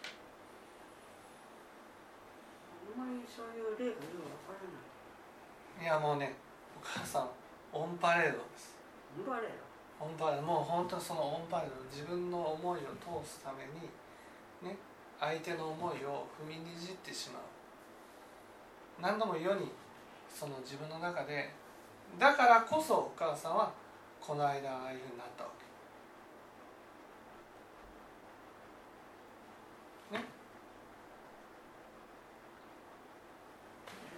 [2.96, 4.82] あんまりそういう例がよくわからない。
[5.78, 6.34] ういやもうね
[6.76, 7.28] お母さん
[7.72, 8.76] オンパレードです。
[9.24, 9.52] 頑張れよ
[10.00, 13.88] オンパレードもう本当にそのオンパレード自分の思いを通すために
[14.72, 14.76] ね
[15.20, 17.42] 相手の思いを踏みにじってしまう。
[19.00, 19.70] 何度も世に
[20.28, 21.50] その自分の中で
[22.18, 23.72] だからこそお母さんは
[24.20, 25.64] この間ああいうふうになったわけ
[30.10, 30.14] そ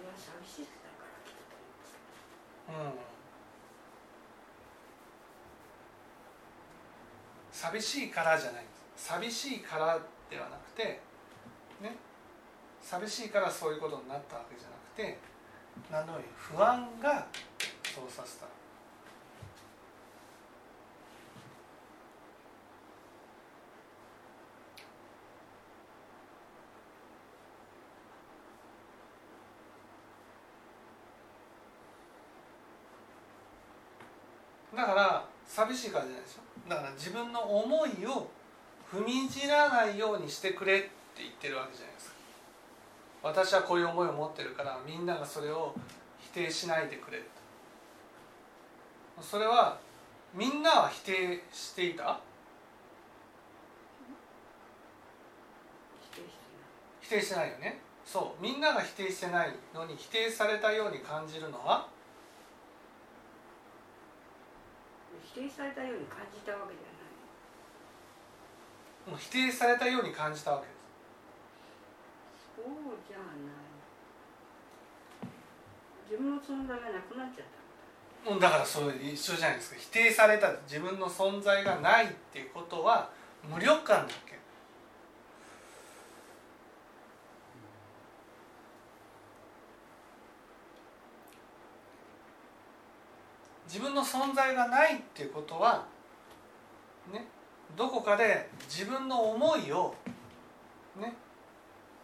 [0.01, 1.95] れは寂しさだから来たと思います
[2.69, 3.13] うん
[7.63, 9.07] 寂しいからじゃないんです。
[9.07, 9.97] 寂しいから
[10.29, 10.99] ではなくて
[11.81, 11.95] ね。
[12.81, 15.17] 寂しいからそういうことになったわけじゃなくて
[15.89, 17.25] 何度も言う不安が
[17.95, 18.47] そうさせた
[34.75, 35.25] だから
[35.67, 38.29] 寂しいからじゃないでしょだから自分の思いを
[38.91, 42.13] 踏みにじらないようにしてくれって言ってるわけじゃないですか。
[43.23, 45.73] 私はこういう思いを持ってるからみんながそれを
[46.19, 47.23] 否定しないでくれと
[49.21, 49.79] それは
[50.33, 52.19] みんなは否定していた？
[56.11, 56.59] 否定してない。
[57.01, 57.79] 否定してないよね。
[58.05, 58.43] そう。
[58.43, 61.87] みんなが否定してないのに否定されたように感じるのは
[65.22, 66.93] 否定されたように感じたわけじゃな
[69.09, 69.11] い。
[69.11, 70.77] もう否定されたように感じたわけです。
[72.55, 72.65] そう
[73.07, 73.27] じゃない。
[76.09, 77.45] 自分の存在がなくなっちゃっ
[78.25, 79.75] たうんだからそれ一緒じゃないですか。
[79.79, 83.09] 否定された自分の存在がないっていうことは
[83.43, 84.32] 無力感だっけ？
[93.73, 95.83] 自分の存在がないっていうことは
[97.11, 97.25] ね
[97.75, 99.95] どこかで自分の思いを
[101.01, 101.15] ね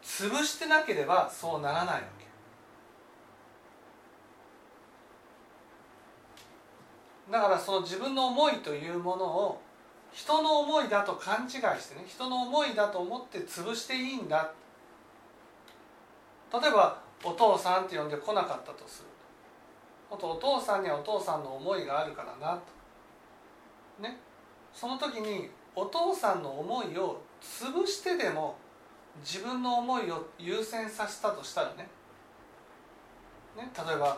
[0.01, 2.25] 潰してなければそうならないわけ。
[7.32, 9.62] だからその自分の思いというものを
[10.12, 14.51] 人の思いだと勘違いしてね人の思いだと思って潰していいんだ。
[16.51, 19.08] 例えばお父さんって呼んで来なかったとする。
[20.11, 22.61] あとお父さんにはお父さんの思いがあるからなと。
[24.01, 24.17] ね。
[24.73, 28.55] その時にお父さんの思いを潰してでも
[29.21, 31.87] 自分の思いを優先させたとしたらね。
[33.55, 33.71] ね。
[33.87, 34.17] 例えば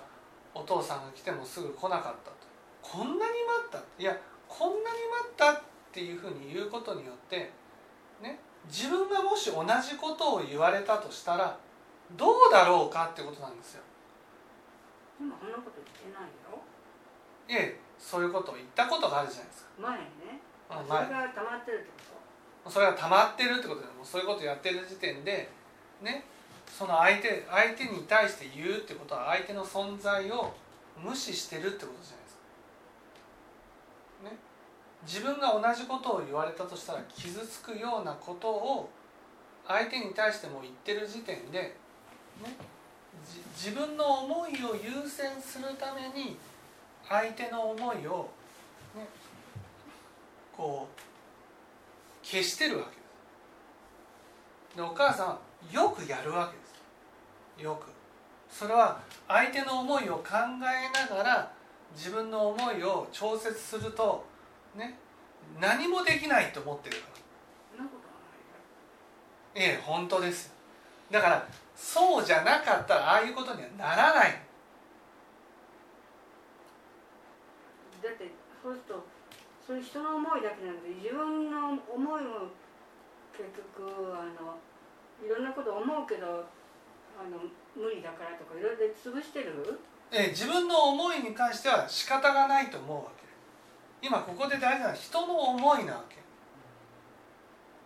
[0.54, 2.36] お父さんが来てもすぐ来なかったと。
[2.82, 3.30] こんなに待
[3.68, 3.80] った？
[4.00, 4.94] いやこんなに待
[5.30, 7.52] ったっていうふうに言うことによって
[8.22, 8.40] ね。
[8.68, 11.58] 自分がもし同じことを言われたとしたら
[12.16, 13.82] どうだろうかってことなんですよ。
[15.20, 16.42] 今そんなこと言ってない
[17.52, 19.70] えそういうことを言ったことがあるじゃないですか。
[19.78, 20.08] 前ね。
[20.70, 21.90] あそれが溜まってるって
[22.64, 25.50] こそれが溜まってるってことでもうそういうことやってる時点で
[26.02, 26.24] ね
[26.68, 30.54] その相手相手に対して言うってことは相手の存在を
[30.98, 32.38] 無視してるってことじゃないです
[34.24, 34.30] か。
[34.30, 34.38] ね。
[35.04, 38.90] 自分が同じことを言われたとしたら傷つくようなことを
[39.68, 41.76] 相手に対しても言ってる時点で、ね、
[42.44, 42.54] じ
[43.56, 46.38] 自分の思いを優先するために
[47.08, 48.30] 相手の思いを、
[48.96, 49.08] ね、
[50.56, 52.96] こう消してるわけで
[54.74, 54.78] す。
[54.78, 55.40] でお母さんは
[55.72, 56.64] よくやるわけで
[57.60, 57.64] す。
[57.64, 57.88] よく。
[58.52, 61.52] それは相手の思いを考えながら
[61.96, 64.26] 自分の思いを調節すると
[64.76, 64.98] ね
[65.60, 67.12] 何もできないと思ってるから。
[69.54, 70.54] ええ本当です。
[71.10, 74.42] だからそうじゃなかったらああいうことにはならない。
[78.02, 78.32] だって
[78.64, 79.06] そうすると
[79.66, 82.50] それ人の思いだけなんで自分の思いも
[83.38, 84.58] 結局あの
[85.24, 87.38] いろんなこと思うけどあの
[87.76, 89.80] 無理だからとかいろいろ潰してる？
[90.12, 94.08] ええ自分の思いに関しては仕方がないと思うわけ。
[94.08, 96.18] 今ここで大事なのは人の思いなわけ。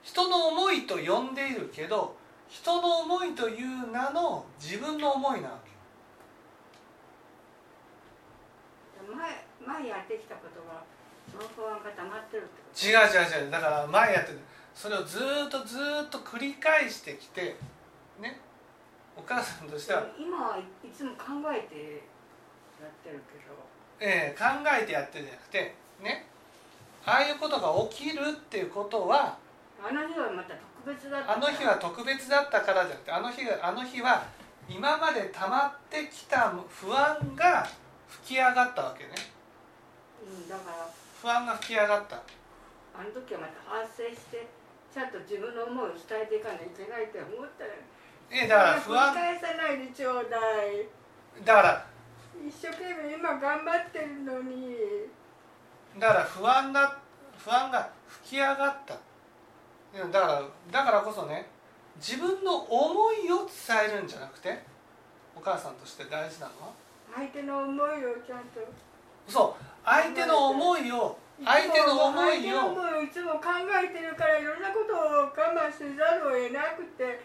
[0.01, 2.15] 人の思いと呼んでいるけど
[2.49, 5.71] 人の思いという名の自分の思いなわけ。
[9.13, 10.83] 前前やってきたことが
[11.31, 12.85] その不安が溜まってるってこと？
[12.85, 13.51] 違う違う違う。
[13.51, 14.39] だから前やってる
[14.73, 17.55] それをずーっとずーっと繰り返してきて
[18.19, 18.39] ね
[19.17, 22.03] お母さんとしては、今はいいつも考えて
[22.81, 23.55] やってるけど。
[23.97, 24.43] ええ考
[24.81, 25.73] えてやってるんじゃなくて
[26.03, 26.27] ね
[27.05, 29.37] ああいうことが起きるっていうことは
[29.81, 31.33] あの日はまた特別だった。
[31.33, 34.23] あの日は特別だったからじゃなくてあの日があの日は
[34.69, 37.67] 今まで溜まってきた不安が
[38.07, 39.11] 吹き上がったわけね。
[40.23, 40.89] うん、だから。
[41.21, 42.15] 不安が吹き上がった。
[42.17, 44.47] あの時はまた反省して
[44.93, 47.71] ちゃんと自分の思いを伝えていかないといけないって思ったら
[48.31, 49.13] ええだから不安。
[49.13, 50.87] 返さないでちょうだい。
[51.43, 51.85] だから。
[52.47, 54.77] 一生懸命今頑張ってるのに。
[55.99, 56.97] だから不安が
[57.37, 58.97] 不安が吹き上がった
[60.11, 61.47] だからだからこそね
[61.97, 64.61] 自分の思いを伝えるんじゃなくて
[65.35, 66.73] お母さんとして大事なのは？
[67.15, 68.59] 相手の思いをちゃんと。
[69.27, 73.39] そう相手の思いを相手の思い相手のを思いをいつも考
[73.83, 77.21] えてるからいろんなことを我慢せざるを得なくて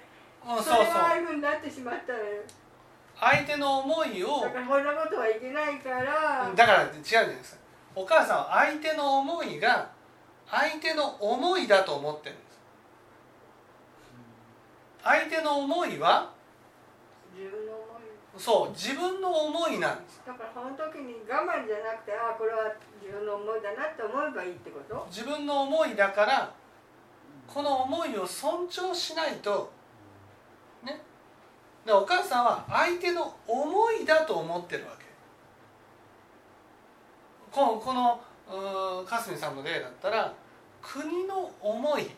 [0.47, 2.43] うんそれがああいうふうになってしまったのよ。
[3.19, 6.51] 相手の思いをだからこんなことはいけないから。
[6.55, 7.61] だから違うじゃないですか。
[7.95, 9.91] お母さんは相手の思いが
[10.49, 12.50] 相手の思いだと思ってるんです
[15.03, 16.31] 相手の思いは？
[17.35, 18.03] 自分の思い。
[18.37, 20.23] そう自分の思いなんです。
[20.27, 22.73] だからその時に我慢じゃなくてああこれは
[23.03, 25.07] 自分の思いだなって思えばいいってこと？
[25.11, 26.55] 自分の思いだから
[27.47, 29.73] この思いを尊重しないと。
[30.85, 31.01] ね。
[31.85, 35.07] でお母さんは相手の思いだと思ってるわけ。
[37.51, 40.33] このこのかすみさんの例だったら
[40.81, 42.09] 国の思い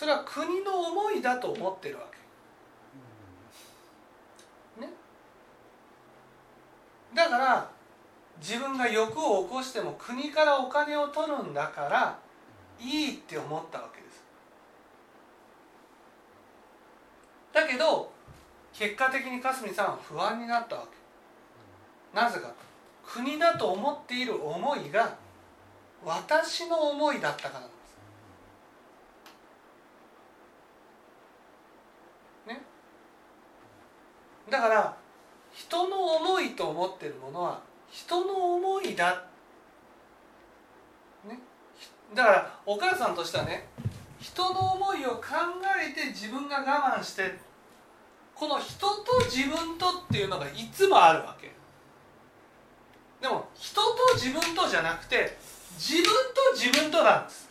[0.00, 2.16] それは国の思いだと思ってるわけ。
[4.80, 4.88] ね。
[7.14, 7.70] だから
[8.40, 12.18] 自分が欲を起こしても国からお金を取るんだから
[12.80, 14.24] いいって思ったわけです。
[17.52, 18.10] だけど
[18.72, 20.96] 結果的にかすみさんは不安になったわけ。
[22.18, 22.50] なぜか。
[23.04, 25.14] 国だと思っている思いが
[26.02, 27.80] 私の思いだったからなんです
[32.46, 32.62] ね
[34.50, 34.96] だから
[35.52, 39.24] 人の思いと思ってるものは人の思いだ。
[41.26, 41.38] ね。
[42.14, 43.68] だからお母さんとしてはね
[44.20, 45.22] 人の思いを考
[45.80, 47.38] えて自分が我慢して
[48.34, 51.52] この人と自分とっていうのがいつもあるわけ。
[53.20, 55.36] でも人と自分とじゃなくて
[55.76, 57.49] 自分と自分となんです。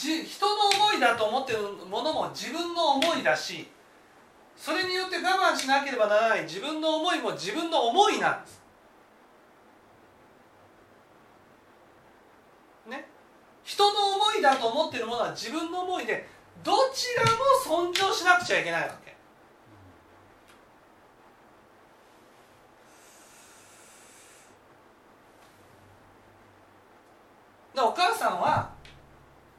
[0.00, 0.54] じ人の
[0.86, 1.58] 思いだと思ってる
[1.90, 3.68] ものも自分の思いだし
[4.56, 8.60] それによって我慢しなければならない自分の思いも自分の思いなんです。
[12.86, 13.06] ね？
[13.62, 16.26] 人の思いだと思ってるものは自分の思いで
[16.64, 17.30] どちらも
[17.92, 19.10] 尊重しなくちゃいけないわけ
[27.74, 28.70] でお母さんは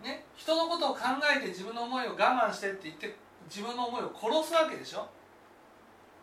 [0.04, 3.16] ね人のことを考えて自分の思いを我慢してって言って
[3.49, 5.08] 自分の思いを殺すわけでしょ？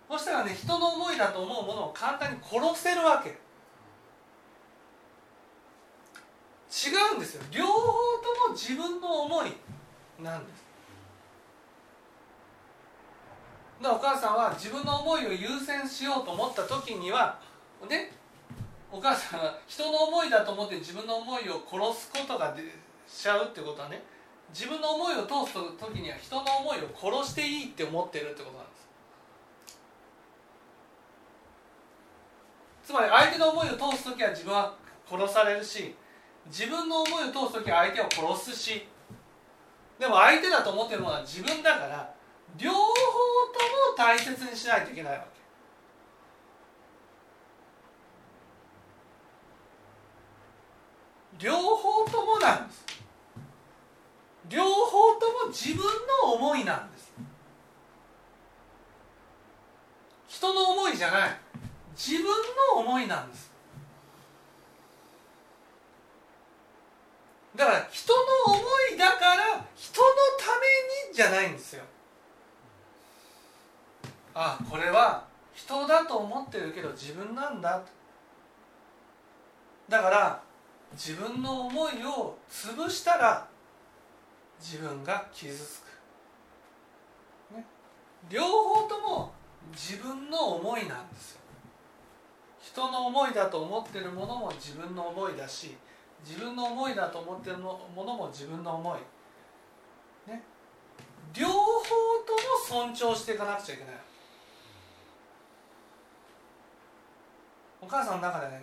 [0.09, 3.31] そしたらね人の思いだと思うものを簡単に殺せるわけ。
[6.71, 7.43] 違うんですよ。
[7.51, 9.53] 両方とも自分の思い
[10.23, 10.65] なんです。
[13.83, 17.39] だからお母さんは自分の思いを優先しようと思った時には
[17.89, 18.13] ね
[18.91, 22.63] お母さんが人の思いだと思って自分の思いを殺すことがで
[23.07, 24.03] しちゃうってことはね
[24.51, 26.89] 自分の思いを通す時には人の思いを
[27.23, 28.89] 殺していいって思ってるってことなんです。
[32.85, 34.75] つまり相手の思いを通す時は自分は
[35.07, 35.95] 殺されるし
[36.47, 38.87] 自分の思いを通す時は相手を殺すし
[39.99, 42.15] でも相手だと思ってるものは自分だから
[42.57, 45.39] 両方とも大切にしないといけないわけ。
[51.39, 52.88] 両方ともなんです。
[54.49, 55.85] 両方とも自分
[56.25, 57.13] の思いなんです。
[60.29, 61.31] 人の思いじゃない。
[61.97, 62.25] 自分
[62.75, 63.51] の思いなんです。
[67.57, 68.63] だから人の思
[68.95, 70.07] いだから人の
[70.39, 71.83] ためにじゃないんですよ。
[74.33, 77.83] あこれは人だと思ってるけど自分なんだ。
[79.89, 80.41] だから
[80.93, 83.48] 自分の思いを潰したら
[84.61, 85.83] 自分が傷つ
[87.51, 87.65] く、ね、
[88.29, 89.33] 両方とも
[89.73, 91.41] 自分の思いなんですよ。
[92.61, 95.77] 人の思いだと思ってるものも自分の思いだし
[96.27, 100.31] 自分の思いだと思ってるものも自分の思い。
[100.31, 100.43] ね。
[101.35, 101.53] 両方
[102.27, 103.95] とも尊重していかなくちゃいけない。
[107.81, 108.63] お母さんの中でね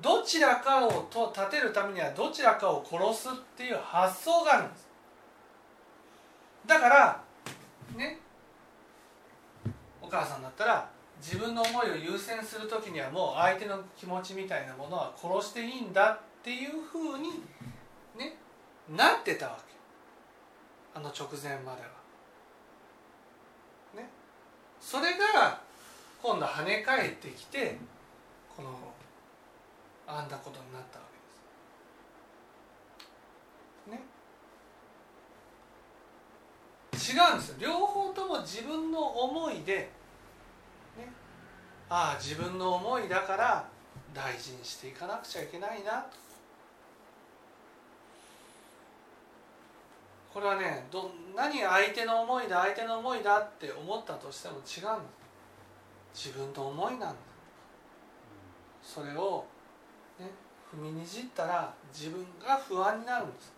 [0.00, 4.81] どちらかをと立てるためにはどちらかを殺すっていう発想があるんです。
[6.66, 7.22] だから
[7.96, 8.18] ね
[10.00, 10.88] お母さんだったら
[11.22, 17.28] 自分の思いを優先する時にはもう相手の気持ちみたいなものは殺していいんだっていうふうに
[18.18, 18.36] ね
[18.90, 19.72] なってたわけ。
[20.94, 21.88] あの直前までは。
[23.96, 24.10] ね。
[24.80, 25.60] それが
[26.20, 27.78] 今度跳ね返ってきて
[28.56, 28.70] この
[30.06, 31.04] あんなことになったわ
[33.86, 34.00] けで
[36.98, 37.01] す。
[37.01, 37.56] ね違うんですよ。
[37.58, 39.90] 両方とも自分の思いで、
[40.96, 41.10] ね、
[41.88, 43.68] ああ自分の思いだから
[44.14, 46.02] 大事にしていかなくちゃいけないな。
[46.02, 46.16] と
[50.32, 55.08] これはねど何相手の思いだ相手の思いだって思ったとしても違うんで
[56.14, 56.28] す。
[56.30, 57.14] 自分の思いなんだ。
[58.82, 59.44] それを、
[60.18, 60.26] ね、
[60.74, 63.52] 踏みにじったら自分が不安になるんです。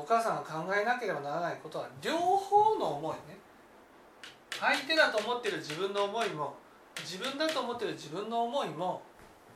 [0.00, 3.38] お母さんが考えなければならないことは両方の思いね。
[4.60, 6.54] 相手だと思ってる自分の思いも
[7.00, 9.02] 自分だと思ってる自分の思いも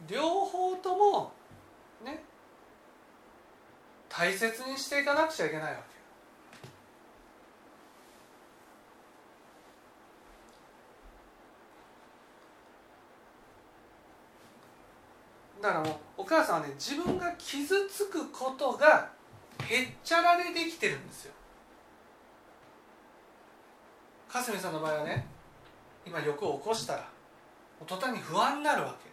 [0.09, 1.33] 両方とも
[2.05, 2.23] ね
[4.09, 5.99] 大切にしていかなくちゃいけないわけ
[15.63, 19.11] だからもうお母さんはね自分が傷つくことが
[19.67, 21.33] へっちゃらでできてるんですよ。
[24.29, 25.27] かすみさんの場合はね
[26.07, 27.09] 今欲を起こしたら
[27.87, 29.09] 途端に不安になるわけ。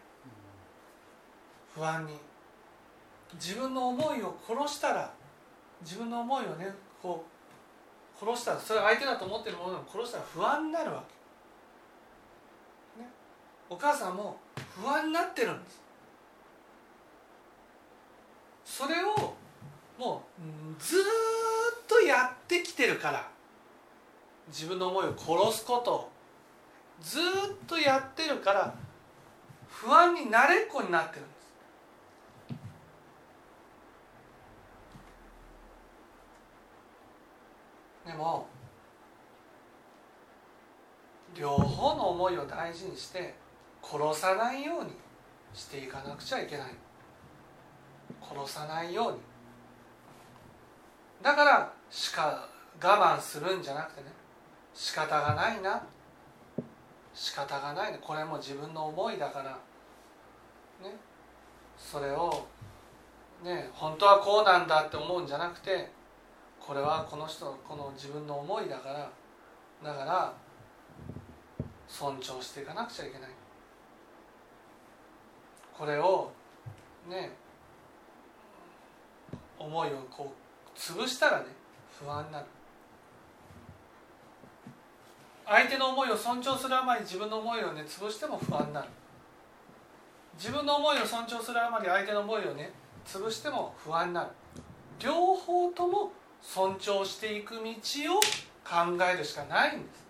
[1.80, 2.14] 不安に。
[3.34, 5.12] 自分の思いを殺したら
[5.82, 7.26] 自分の思いをねこ
[8.16, 11.04] う殺したらそれ相手だと思ってるものを殺したら不安になるわ
[12.96, 13.10] け、ね、
[13.70, 14.38] お母さんも
[14.82, 15.82] 不安になってるんです。
[18.64, 19.35] それを
[19.98, 20.42] もう
[20.82, 21.02] ずっ
[21.88, 23.36] とやってきてるから。
[24.48, 26.12] 自分の思いを殺すことを。
[27.02, 27.24] ずっ
[27.68, 28.74] とやってるから
[29.68, 31.30] 不安になれっこになってるんで
[38.06, 38.12] す。
[38.12, 38.48] でも
[41.38, 43.36] 両方の思いを大事にして
[43.84, 44.92] 殺さないように
[45.54, 46.68] していかなくちゃいけない。
[48.22, 49.35] 殺さないように。
[51.26, 52.48] だからしか
[52.80, 54.12] 我慢するんじゃなくてね
[54.76, 55.82] 仕方がないな。
[57.16, 58.00] 仕方がないね。
[58.00, 59.50] これも自分の思いだから。
[60.88, 60.96] ね。
[61.80, 62.46] それを
[63.44, 65.90] ね本当はこうなんだって思うんじゃなくて
[66.60, 69.10] これはこの人この自分の思いだから。
[69.84, 70.32] だから
[71.88, 73.30] 尊重していかなくちゃいけない。
[75.76, 76.32] これを
[77.10, 77.32] ね
[79.58, 80.45] 思いをこう
[80.76, 81.46] 潰したらね
[82.00, 82.46] 不安になる。
[85.48, 88.90] 相手の思いを尊重するあまり自分の思いをね潰しても不安になる。
[90.38, 92.72] 自分の思いを尊重するあまり相手の思いをね
[93.06, 94.30] 潰しても不安になる。
[95.00, 96.12] 両方とも
[96.42, 97.64] 尊重していく道を
[98.64, 100.06] 考えるしかないんです。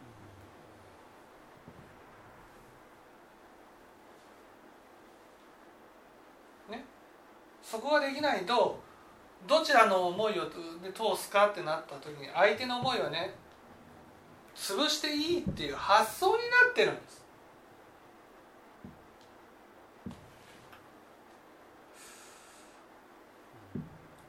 [6.71, 6.85] ね。
[7.61, 8.84] そこができないと
[9.47, 13.33] どちらの思いを通すかってなった時に相手の思いはね
[14.55, 16.39] 潰していいっていう発想にな
[16.71, 17.25] ってるんです。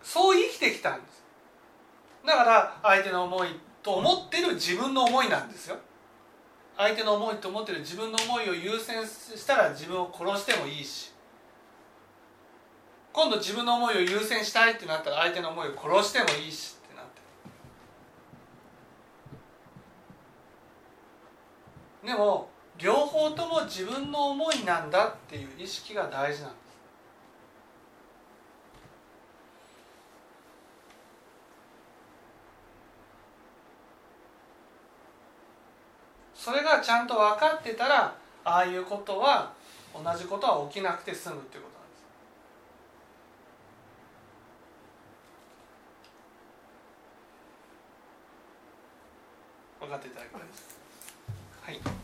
[0.03, 1.23] そう生きてきたんです。
[2.27, 3.49] だから相手の思い
[3.83, 5.77] と思ってる自分の思いなんですよ。
[6.77, 11.13] 相手の思いと思ってる自分の思いを優先したら自分を殺してもいいし。
[13.17, 17.07] 今度自分の思いを優先したいってなったら相手の思いを殺してもいいしってなっ
[22.03, 22.09] て。
[22.09, 26.57] でも両方とも自分の思いなんだっていう意識が大事なんで
[36.35, 36.45] す。
[36.45, 38.15] それがちゃんと分かってたら
[38.45, 39.55] ああいうことは
[39.95, 41.77] 同じことは起きなくて済むってことなんです
[49.87, 50.79] 分かっていただけたらです
[51.63, 51.96] はい。